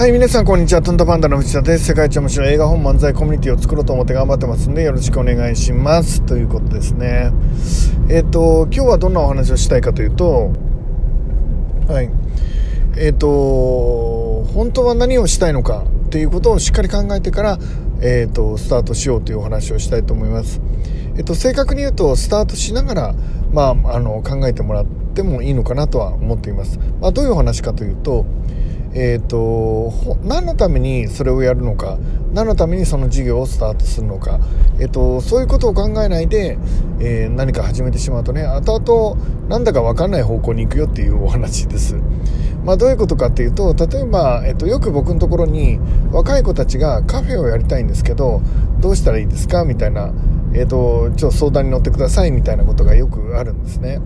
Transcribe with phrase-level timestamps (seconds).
[0.00, 0.80] はい、皆さんこんにちは。
[0.80, 1.84] トントパンダの藤田です。
[1.84, 6.22] 世界一面白い映画本漫才コミュニティを作ろうと思って頑張ってますんで、よろしくお願いします。
[6.22, 7.30] ということですね。
[8.08, 10.52] えっ、ー、と、今日はどんなお話をしたいかというと、
[11.86, 12.10] はい。
[12.96, 17.58] えっ、ー、と、本当は何をしたいのかっていうことをしっかり考えてから、
[18.00, 20.62] えっ、ー、と、スタートしようというお話をしたいと思います。
[21.18, 23.14] えっ、と、正確に言うと、スタートしながら、
[23.52, 26.78] まあ、あの、考えてもらってもいいのかなとは思っています。
[27.02, 28.24] まあ、どういうお話かというと、
[28.92, 29.92] えーと、
[30.24, 31.98] 何のためにそれをやるのか
[32.32, 34.40] 何のためにその事業をスタートするのか、
[34.80, 36.58] えーと、そういうことを考えないで、
[36.98, 41.96] えー、何か始めてしまうとね後々なんだか分かんない方向に行くよっていうお話です。
[42.64, 45.78] まあ、どういうことかっていうと例えば、えっと、よく僕のところに
[46.12, 48.42] 若い子たちがカフェをやりたいんですけど
[48.80, 50.12] どうしたらいいですかみたいな、
[50.54, 54.00] えっと、ちょっと相談に乗ってくださいみたいなことがよくあるんですね。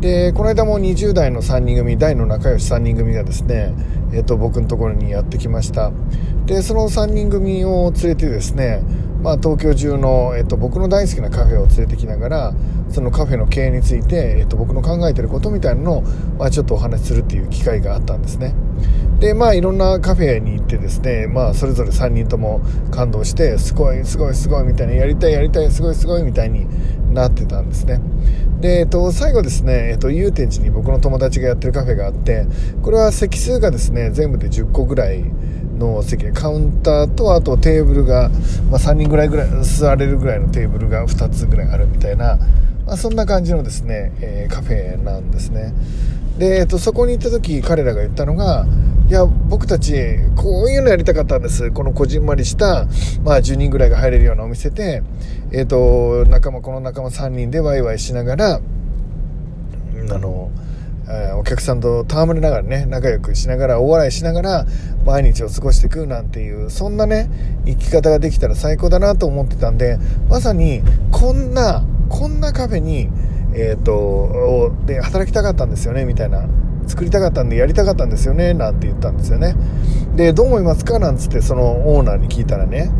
[0.00, 3.74] でこの間も20代の3人組大の仲良し3人組がですね、
[4.12, 5.90] えーと、僕のところにやってきました。
[6.44, 8.82] でその3人組を連れてですね、
[9.22, 12.54] まあ、東京中の、えーと、僕の大好きなカフェを連れてきながら
[12.90, 16.02] そのカフェの経営について、えーと、僕の考えてることみたいなのを、
[16.38, 18.54] まあ、ちょっとお話しするっていう機会があったんですね。
[19.18, 26.66] でまあいろんなカフェに行ってですね、まあ、それぞれ3人とも感動してすごいすごいすごいみたいなやりたいやりたいすごいすごいみたいに
[27.14, 28.00] なってたんですね。
[28.60, 32.46] で、えっと、最後ですね、えっと、祐天寺に僕の友達がやってるカフェがあって、
[32.82, 35.24] これは席数がですね、全部で10個ぐらい
[35.78, 38.30] の席で、カウンターと、あとテーブルが、
[38.70, 42.38] まあ、3人ぐらいぐらい、座れるぐらいのテーブルが2つぐらいあるみたいな、
[42.86, 45.74] まあ、そんな感じのですね、えー、カフェなんですね。
[46.38, 48.66] で、えっと、そこに行った時、彼らが言ったのが、
[49.08, 49.94] いや、僕たち、
[50.34, 51.70] こういうのやりたかったんです。
[51.70, 52.88] このこじんまりした、
[53.22, 55.04] まあ、10人ぐらいが入れるようなお店で、
[55.52, 60.50] えっ、ー、と、仲間、この仲間3人でワイワイしながら、あの、
[61.08, 64.66] えー、お客さんと戯れながらね、仲良くしながら、大笑いしながら、
[65.04, 67.30] 毎日を過ごしていくなんていう、そんなね、
[67.64, 73.08] 生き方ができたら最高だなと思ってたんで、まさに、こんな、こんなカフェに、
[73.54, 76.48] えっ、ー、と、で、働きたかったんですよね、みたいな
[76.86, 79.54] 作りたかったんでやりたかったんですよねなんて言ったんですよね。
[80.14, 80.98] でどう思いますか？
[80.98, 82.90] なんつってそのオーナーに聞いたらね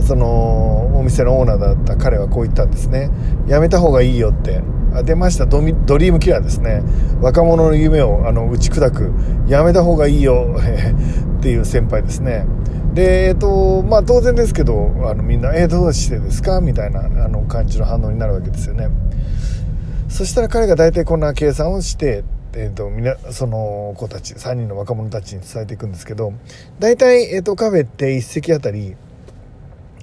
[0.00, 3.10] そのお店のオーナーだった彼はこう言ったんですね。
[3.46, 4.62] やめた方がいいよって。
[4.94, 5.46] あ出ました。
[5.46, 6.82] ドリームキラーですね。
[7.20, 9.12] 若者の夢をあの打ち砕く。
[9.46, 10.56] やめた方がいいよ。
[11.38, 12.46] っていう先輩ですね。
[12.94, 18.88] でえっとまあ当然ですけどあのみんな「えー、どうしてですか?」みたいなあの感じの反応になるわけですよね。
[20.08, 22.24] そしたら彼が大体こんな計算をして
[22.58, 26.32] えーと、みなその子たち3人の若者たちに伝えていくんですけど
[26.78, 28.96] 大体、えーと、カフェって1席あたり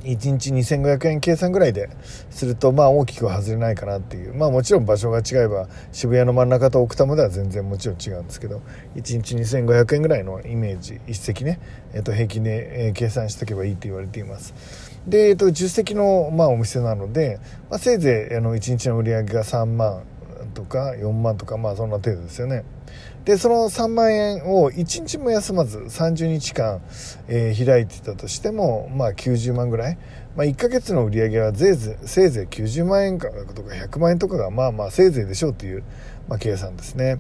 [0.04, 1.90] 1日2500円計算ぐらいで
[2.30, 4.34] するとまあ大きく外れないかなっていう。
[4.34, 8.62] まあもちろん場所が違えば渋谷の真ん中と奥多摩では全然もちろん違うんですけど
[8.96, 11.60] 1日2500円ぐらいのイメージ1席ね、
[11.94, 14.54] えー、と平均で、計算しておけばいいと言われています。
[15.08, 17.40] で、えー、と10席の、まあ、お店なので、
[17.70, 20.04] まあ、せいぜいあの1日の売り上げが3万
[20.54, 22.64] とか4万とかまあそんな程度ですよね。
[23.26, 26.82] でその3万円を1日も休まず30日間、
[27.28, 29.98] えー、開いてたとしてもまあ90万ぐらい、
[30.36, 35.84] まあ、1ヶ月の売り上げはせいぜいせいぜい90万円かとか100万円とかがまあまあせいぜいでしょうっていう、
[36.28, 37.20] まあ、計算ですね。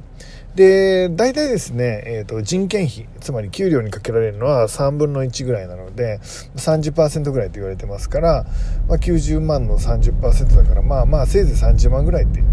[0.56, 6.20] で大体ですね、えーと、人件費つまり給料にかけられるのは3分の1ぐらいなので
[6.56, 8.46] 30%ぐらいと言われてますから、
[8.88, 12.44] まあ、90万の30%だからまあまあせいぜい30万ぐらいって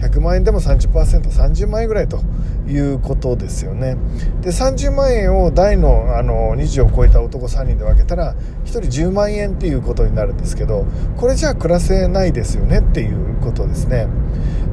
[0.00, 2.22] 100万円でも 30%30 万円ぐらいと
[2.66, 3.96] いうことですよね。
[4.40, 8.34] で30万円を大のあの20を超えた男3人で分けたら
[8.64, 10.86] 1人10万円っていうことになるんですけど
[11.18, 14.06] これじゃあ暮らせないですよねっていうことですね。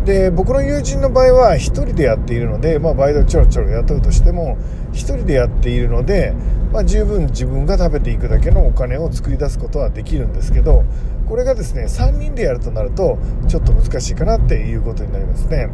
[0.08, 4.58] で僕の友人の場合は1人でやっているので、まあ、バイトちょろちょろ雇うとしても
[4.94, 6.34] 1人でやっているので、
[6.72, 10.86] まあ、十分自分が食べていくだけのお金を作り出すことはできるんですけど
[11.28, 13.18] これがですね3人でやるとなると
[13.50, 15.68] ちょっと難しいかなっていうことになりますね。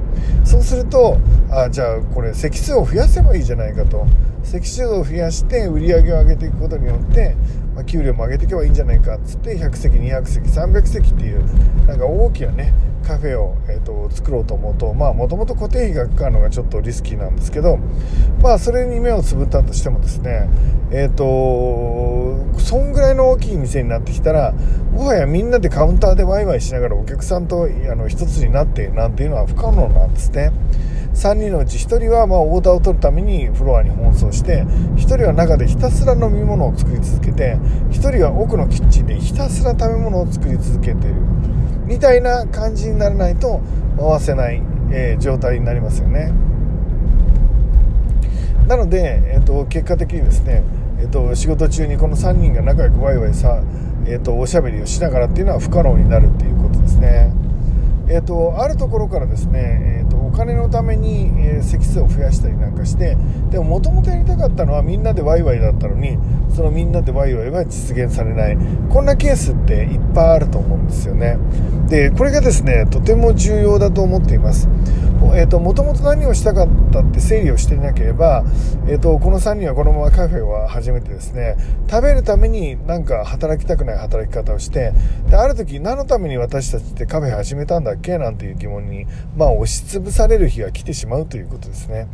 [0.44, 1.20] そうすると
[1.52, 4.08] あじゃあこれ席数を増やせばいいじゃないかと。
[4.44, 7.36] 席数を増やして売り上げを上げていくことによって
[7.76, 11.46] まあ、給料も上げていけばいいんじゃないかっつって100席200席300席っていう
[11.86, 12.74] なんか大きなね
[13.04, 17.78] カフェを、えーと、作ろうと思うとまあもともと固定費がかかるのがちょっとリスキーなんですけど
[18.42, 20.48] まあそれに目をつぶったとしてもですね
[20.92, 24.54] えっ、ー、とそんぐらいの大きい店になってきたら
[24.92, 30.52] もはやみんなでカウンターでワイワイしながらお客さんとあの一つになってなんていうのは不可能なんですね。
[31.14, 37.56] 3人のうち1人はまあオーダーを取るためにフロアに奔走して1人は中でひたすら飲み物を作り続けて
[37.92, 41.16] 1人は奥のキッチンでひたすら食べ物を作り続けている
[41.86, 43.62] みたいな感じにならないと
[43.98, 44.62] 回せない、
[44.92, 46.34] えー、状態になりますよね
[48.68, 50.64] なので、えーと、結果的にですね
[51.04, 53.62] えーと、仕事中にこの3人が仲良くワイワイさ、
[54.06, 57.34] えーと、おしゃべりをしながらっていうのは不可能になるっていうことですね。
[58.08, 63.16] えーと、あるところからですね、えー、とお金のために、えー、席数を増やしたりなんかして
[63.52, 66.18] でももともとやりたかったのはみんなでワイワイだったのに
[66.56, 68.58] そのみんなでワイワイは実現されない。
[68.90, 71.38] こんなケースっていっぱいあると思うんですよね。
[71.88, 74.68] でこれがですねとても重要だと思っています。
[75.36, 78.44] えーと、もともと何をしたかったって整理をしていなければ、
[78.88, 81.56] えーと、この3人はこのままカフェを始めてですね
[81.90, 84.94] 食べるためになんか働きたくない働き方をして
[85.30, 88.18] である時何のために私たちってカフェ始めたんだっけ？
[88.18, 89.06] なんていう疑問に、
[89.38, 92.08] まあ、押しつぶされる日が来てしまうということですね。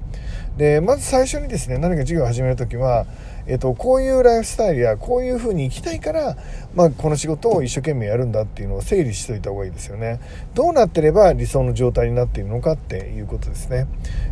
[0.58, 3.06] でまず最初にですね何か授業を始めるときは
[3.50, 6.38] えっと、こういうライフスタイルやこういう風に生きたいから、
[6.76, 10.20] まあ、この仕事を一生懸命やるんだっていうのを整理しといた方がいいですよね。
[10.54, 13.88] どうなってれば理想の状態になっているのかっていうことですね、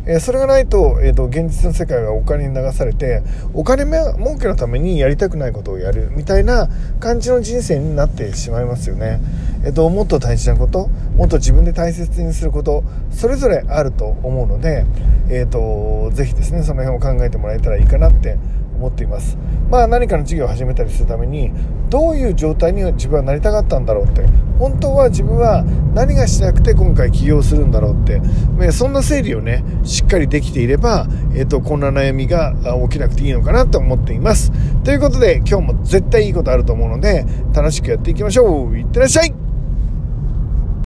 [0.06, 3.22] えー、それがないと,、えーと、現実の世界がお金に流されて
[3.54, 6.68] お金儲けのためにやりたくないことをやるみたいな
[7.00, 9.20] 感じの人生になってしまいますよね、
[9.64, 14.84] えーと、もっと大事なこともっと自分で大切にすることそれぞれあると思うので、
[15.28, 18.38] えーと、とぜひですねその辺を考えてもらえたらいいかなって
[18.78, 19.36] 思っています。
[19.70, 21.50] まあ何かの事業を始めたりするために
[21.90, 24.24] どういう状態に自分はなりたかったんだろうって
[24.58, 25.62] 本当は自分は
[25.94, 28.20] 何がしたくて今回起業するんだろうって、
[28.72, 32.54] そんな整理をねしっかりできていれば、えーと、こんな悩みが
[32.88, 34.52] 起きなくていいのかなと思っています。
[34.84, 37.24] ということで今日も絶対いいことあると思うので
[37.54, 38.78] 楽しくやっていきましょう。
[38.78, 39.47] いってらっしゃい。